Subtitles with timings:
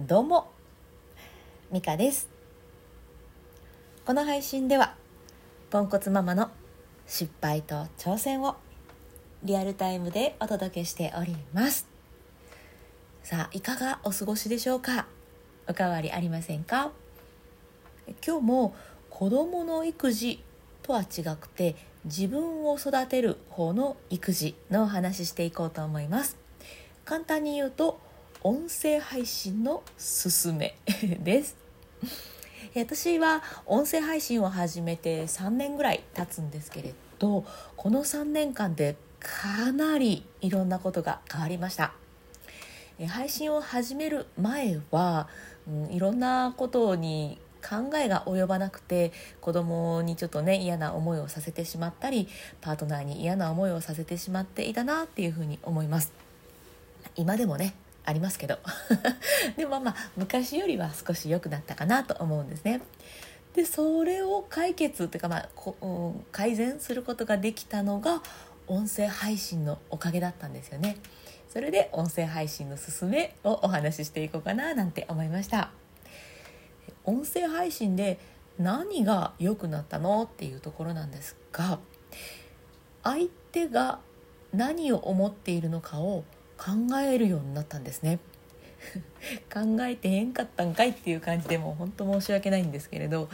[0.00, 0.50] どうも
[1.70, 2.28] ミカです。
[4.04, 4.96] この配信では
[5.70, 6.50] ポンコツママの
[7.06, 8.56] 失敗と挑戦を
[9.44, 11.86] リアルタイムでお届けしております。
[13.22, 15.06] さあいかがお過ごしでしょうか？
[15.68, 16.90] おかわりありませんか？
[18.26, 18.74] 今日も
[19.10, 20.42] 子供の育児
[20.82, 26.36] とは違くて自分を育てる方の育児のお話ししていこうと思います。
[27.04, 28.00] 簡単に言うと
[28.46, 30.76] 音声配信のすすめ
[31.24, 31.56] です。
[32.76, 41.94] 私は音声配信を始めて3年ぐらい経つんですけれどこの3年間でかなりいろんなことが変わりました。
[43.08, 45.26] 配信を始める前は、
[45.66, 52.28] うん、いろんなことに考えが及ばなくて子供にちょっとね嫌な思いをさせてしまったり
[52.60, 56.12] パートナーに嫌な思いをさせてしまっていたなっていうふうに思います。
[57.16, 58.58] 今でもねありますけど
[59.56, 62.82] でもまあ昔よりは少し良くなったかなと思うんですね。
[63.54, 68.20] でそれを解決というか、まあこ、改善することができたのが
[68.66, 70.96] 音声配信のおかげだったんですよね。
[71.48, 75.70] それで音声配信のすすめをお話ししていこうかななんて思いました。
[77.04, 78.18] 音声配信で
[78.58, 81.78] 何が良くなったのっていうところなんですが
[83.02, 83.98] 相手が
[84.52, 86.24] 何を思っているのかを
[86.56, 88.18] 考えるようになったんですね。
[89.52, 93.30] 考えてへんかったんかいっていう感じでもう本当申し訳ないんですけれど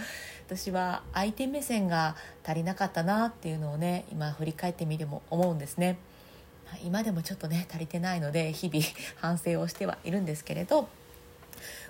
[0.46, 5.98] 私は相手目線が足りなかったなっていうのをね今振り返ってみても思うんですね。
[6.84, 8.84] 今でもちょっとね足りてないので日々
[9.18, 10.88] 反省をしてはいるんですけれど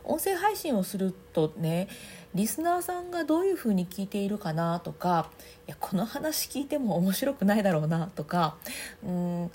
[0.05, 1.89] 音声配信をするとね
[2.35, 5.31] リスナーさんがどういうふうに聞いているかなとか
[5.67, 8.57] いやこの話聞いても面白くないだろうなとか
[9.05, 9.51] うん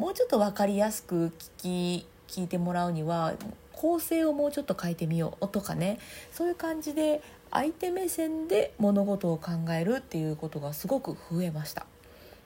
[0.00, 3.34] もうちょっと分かりやすく聞き聞いてもらうには
[3.72, 5.98] 構成をもうちょっと変えてみようとかね
[6.32, 7.20] そういう感じで
[7.50, 11.84] 相手目線で物事を考えるっていうことがすごく増えました。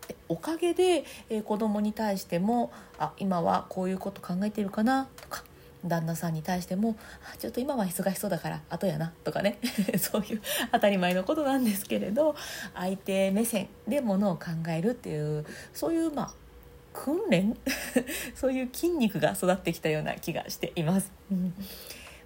[0.08, 5.44] でおかげで、えー、子供に対してもあ今はこういうこと考えてるかなとか
[5.84, 6.96] 旦那さんに対しても
[7.38, 9.58] ちょっと今は忙しそうだから後やなとかね
[10.00, 10.42] そういう
[10.72, 12.34] 当たり前のことなんですけれど
[12.74, 16.43] 相手目線でものを考えるっていうそういうまあ
[16.94, 17.54] 訓練？
[18.34, 21.12] そういう筋肉が育ってきたような気がしています。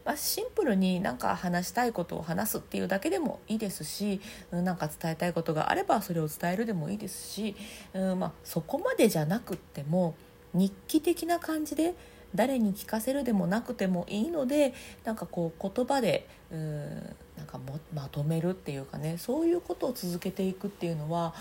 [0.04, 7.54] まあ、シンプルになんか話したいことを話すっていうだけでもいいですしなんか伝えたいことがあればそれを伝えるでもいいですし、
[7.92, 10.14] うんまあ、そこまでじゃなくっても
[10.54, 11.94] 日記的な感じで
[12.34, 14.72] 誰に聞かせるでもなくてもいいので
[15.04, 17.60] なんかこう言葉でうんなんか
[17.94, 21.34] まとめるっていうかねそういうことを続けていくっていうのは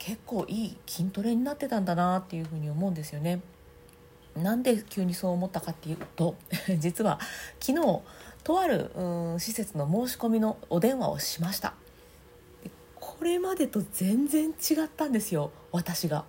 [0.00, 3.40] 結構いい筋トレになってたんだなっていうふうに思うんですよね。
[4.34, 6.36] なんで急にそう思ったかっていうと
[6.78, 7.20] 実は
[7.60, 8.00] 昨日
[8.42, 11.74] とあるうん施設の申し込みのお電話をしました
[12.94, 16.24] これまでと全然違ったんですよ私が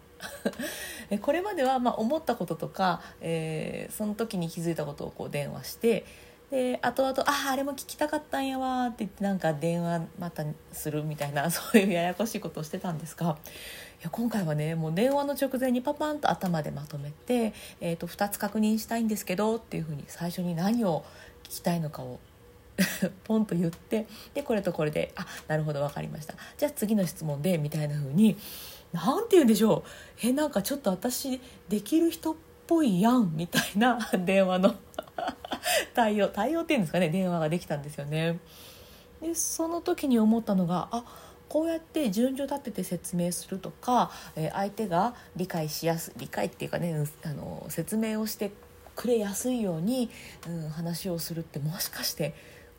[1.22, 6.06] これまではま思ったこととか、えー、その時に気づいたことをこう電話して
[6.52, 13.38] で後々「あああれも聞きたかったんやわ」って言ってなんか電話またするみたいな そういうややこしいことをしてたんですが
[14.02, 21.06] いや今回はねもう電話の直前にパパンと頭でまとめて、えー、と2つ確認したいんですけどっていうふうに最初に何を
[21.44, 22.20] 聞きたいのかを
[23.24, 26.36] ポンと言ってでこれとこれで「あなるほど分かりました。
[26.58, 28.38] じゃあ次の質問で」みたいな風に
[28.92, 30.28] 何て言うんでしょう。
[30.28, 31.40] えなんかちょっと私
[31.70, 32.36] できる人っ
[32.72, 34.74] ぽいやんみたいな 電話の
[35.94, 38.40] 対応対応っていうんですかね電話ができたんですよね。
[39.22, 41.04] でその時に思ったのがあ
[41.50, 48.52] こうやって順序立てて説明するとか、えー、相手が理解しやすい理解っていうかねあの説明をして
[48.96, 50.10] くれやすいように、
[50.48, 52.34] うん、話をするってもしかして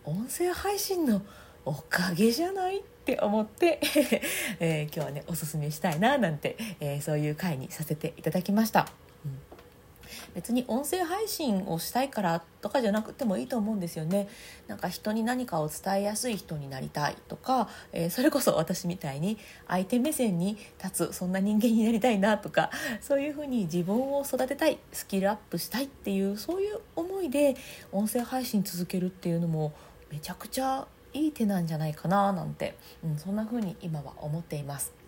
[0.04, 1.20] 音声配信の
[1.66, 3.78] おかげじゃないって思って、
[4.59, 8.88] えー、今日はねおすすめしたいななんて、えー、そういう回にさせていただきました。
[10.34, 14.28] 別に音声配信をしたいからとかじゃなくてもいいと思うんですよね
[14.69, 19.39] なんか人に何かを伝えやすい人になりたいとか、えー、それこそ私みたいに
[19.69, 22.71] 相手目線に立つそんな人間になりたいなとか
[23.01, 27.57] そういうふうに自分を育てたいスキルアップしたいっていうそういう思いで
[27.91, 29.72] 音声配信続けるっていうのも
[30.10, 35.02] めちゃくちゃいい手なんじゃないかななんて、うん、そんな風に今は思っています。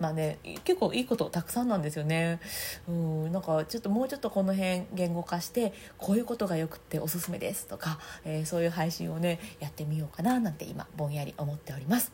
[0.00, 2.40] まあね結構いいことたくさんなんですよね。
[2.88, 12.12] うんなんかちょっともうちょっとこの辺言語化してこういうことがよくておすすめですとか、えー、そういう配信をねやってみようかななんて今ぼんやり思っております。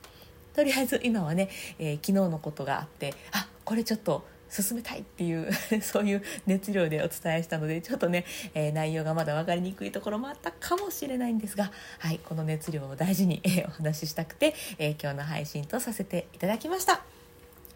[0.55, 1.49] とりあえず今はね、
[1.79, 4.25] えー、昨日のことがあってあこれちょっと
[4.62, 5.50] 進めたいっていう
[5.82, 8.24] そういう熱量でお伝えしたのでちょっとね、
[8.54, 17.02] えー、内容がまだ分かりにくいところもあったかもしれないんですが、はい、この熱量を大事に、えー、お話ししたくて、えー、今日の配信とさせていただきました。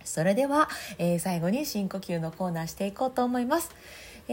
[0.05, 3.71] それでは、えー、最後に深呼吸のコーナーしていこうと思います。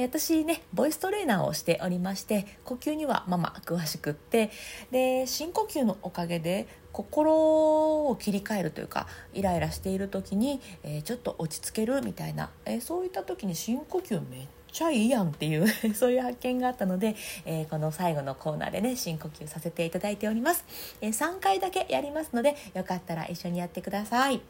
[0.04, 4.52] 私ねボイストレーナーをしておりまして呼吸にはまま詳しくって
[4.92, 17.16] で深呼吸のおかげで心を切り替えるというかイライラしている時に、えー、ちょっと落ち着けるみたいな、えー、そういった時に深呼吸めっちゃいいやんっていう そういう発見があったので、
[17.46, 20.66] えー、この最後のコーナーでね深呼吸させていただいております、
[21.02, 24.42] え3回だけやりますのでよかったら一緒にやってください、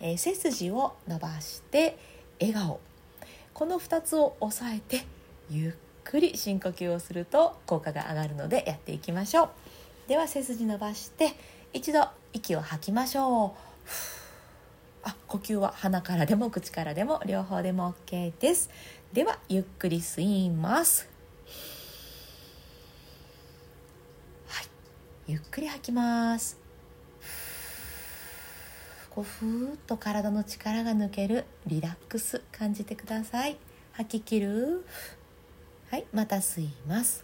[0.00, 1.96] え背筋を伸ばして
[2.40, 2.91] 笑顔。
[3.54, 5.04] この2つを押さえて
[5.50, 5.72] ゆっ
[6.04, 9.48] くり深呼吸をすると効果が上がるのでやっていきましょう。
[10.08, 11.32] では背筋伸ばして
[11.72, 13.50] 一度息を吐きましょう。
[15.04, 18.70] あ呼吸は鼻からでも口からでも両方でも OK です。
[19.12, 21.08] ではゆっくり吸います。
[24.48, 24.66] はい。
[25.26, 26.61] ゆっくり吐きます。
[29.14, 32.40] こうふーっと体の力が抜けるリラックス。
[32.50, 33.58] 感じてください。
[33.92, 34.86] 吐き切る。
[35.90, 37.22] はいまた吸います。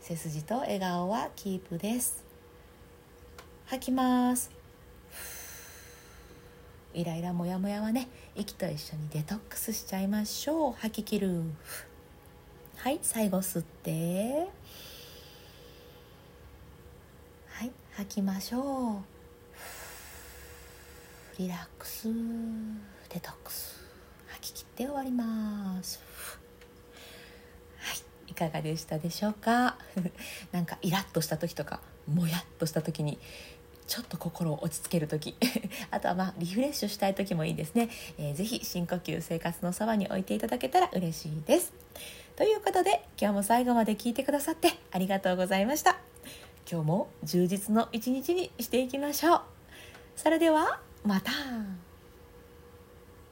[0.00, 2.24] 背筋と笑顔はキープです。
[3.66, 4.50] 吐きます。
[6.94, 10.72] イライラモヤモヤはね息と一緒にデトックスしちゃいましょう。
[10.72, 11.42] 吐き切る。
[12.76, 14.48] はい最後吸って。
[17.48, 19.13] はい吐きましょう。
[21.38, 22.08] リラックス。
[23.08, 23.82] デトックス。
[24.28, 26.00] 吐き切って終わります。
[27.78, 27.92] は
[28.28, 28.30] い。
[28.30, 29.76] いかがでしたでしょうか？
[30.52, 33.18] なんかイラッとした時とかもやっとした時に
[33.88, 35.34] ちょっと心を落ち着ける時。
[35.90, 41.72] あとはまあリフレッシュしたい時もいいですね、えー、ぜひ深呼吸生活のそばに置いていただけたら嬉しいです。
[42.36, 45.98] ということで今日も最後まで聞いてくださってありがとうございました。
[46.70, 49.42] 今日も充実の一日にしていきましょう。
[50.16, 51.32] それではまた。